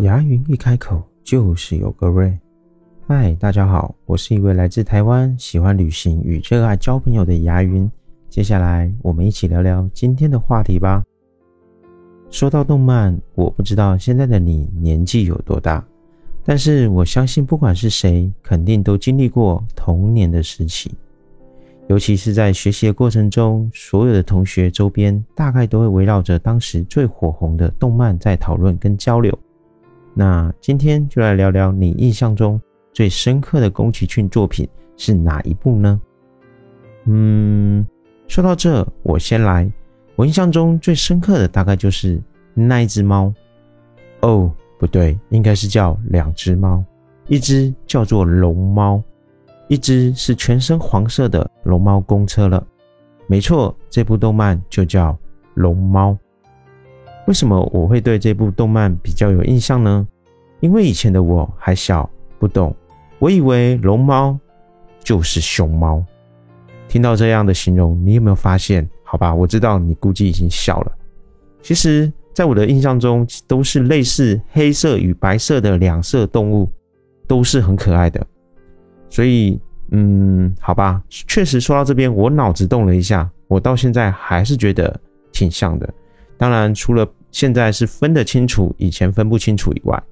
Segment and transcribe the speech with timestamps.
[0.00, 2.32] 牙云一开口就是有个瑞。
[3.08, 7.90] 嗨，大家好，我是一位来自台湾、喜欢旅行与热爱交朋友的牙云。
[8.30, 11.02] 接下来，我们一起聊聊今天的话题吧。
[12.30, 15.84] 说到动漫，我不知道现在的你年纪有多大，
[16.44, 20.92] 但是我相信，不管是谁，肯定都经历过童年的时期。
[21.88, 29.36] 尤其是在学习的过程中，所有的同学周边大概都会围绕着当时最火红的动漫在讨论跟交流。
[30.14, 32.60] 那今天就来聊聊你印象中
[32.92, 36.00] 最深刻的宫崎骏作品是哪一部呢？
[37.04, 37.86] 嗯，
[38.26, 39.70] 说到这，我先来。
[40.16, 42.20] 我印象中最深刻的大概就是
[42.52, 43.32] 那一只猫。
[44.22, 46.82] 哦，不对，应该是叫两只猫，
[47.28, 49.00] 一只叫做龙猫，
[49.68, 52.66] 一只是全身黄色的龙猫公车了。
[53.28, 55.16] 没错，这部动漫就叫
[55.54, 56.18] 龙猫。
[57.28, 60.08] 为什么我会对这部动漫比较有印象呢？
[60.60, 62.08] 因为以前的我还小，
[62.38, 62.74] 不懂，
[63.18, 64.34] 我以为龙猫
[65.04, 66.02] 就是熊猫。
[66.88, 68.88] 听到这样的形容，你有没有发现？
[69.04, 70.92] 好吧，我知道你估计已经笑了。
[71.60, 76.66] 其实，在我的印象中，都是类似黑色与白色的两色动物，
[77.26, 78.26] 都是很可爱的。
[79.10, 79.60] 所以，
[79.90, 84.98] 嗯，好吧，确实说到这边，我脑子动了一下，我到现在还是觉得
[85.30, 85.86] 挺像的。
[86.38, 90.02] 当然，除了现在是分得清楚，以前分不清楚以外，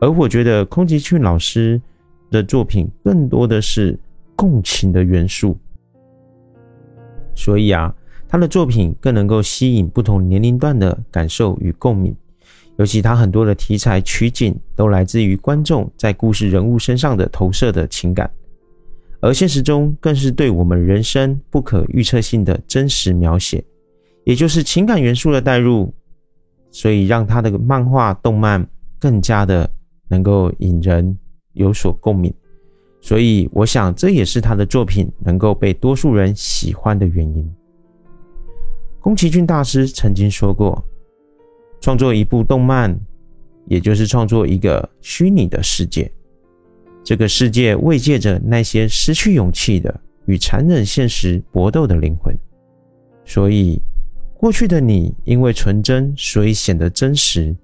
[0.00, 1.80] 而我觉得宫崎骏老师
[2.30, 3.98] 的作品更多的是
[4.34, 5.56] 共情的元素，
[7.34, 7.94] 所以啊。
[8.28, 12.16] 他的作品更能够吸引不同年龄段的感受与共鸣，
[12.78, 18.30] 尤其他很多的题材取景都来自于观众在故事人物身上的投射的情感，
[19.20, 23.62] 而现实中更是对我们人生不可预测性的真实描写，
[24.24, 25.92] 也就是情感元素的带入，
[26.72, 28.66] 所以让他的漫画动漫
[28.98, 29.70] 更加的
[30.08, 31.16] 能够引人
[31.52, 32.32] 有所共鸣，
[33.00, 37.54] 所以我想这也是他的作品能够被多数人喜欢的原因。
[39.00, 40.82] 宫崎骏大师曾经说过
[41.80, 42.98] ：“创作一部动漫，
[43.66, 46.10] 也就是创作一个虚拟的世界。
[47.04, 52.34] 这个世界慰藉着那些失去勇气的与残忍现实搏斗的灵魂。
[53.24, 53.80] 所以，
[54.42, 57.54] 过去的你因为纯真，所以显得真实；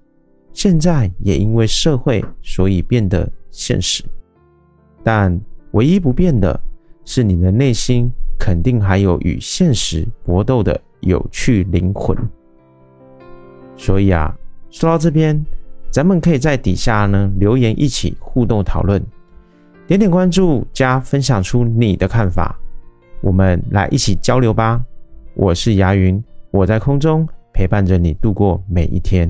[0.53, 4.01] 现在也因为社会，所以变得现实。
[5.03, 5.37] 但
[5.71, 6.57] 唯一不变的
[7.03, 8.09] 是，你的内心
[8.39, 12.17] 肯定还有与现实搏斗的。”有趣灵魂，
[13.77, 14.33] 所以啊，
[14.69, 15.45] 说到这边，
[15.89, 19.01] 咱们可以在底下呢留言一起互动讨论，
[19.85, 22.57] 点点关注加分享出你的看法，
[23.21, 24.81] 我们来一起交流吧。
[25.35, 29.29] 我是牙云，我在空中陪伴着你度过每一天。